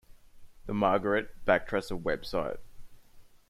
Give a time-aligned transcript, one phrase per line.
[0.65, 2.57] "The Margaret Baxtresser web site"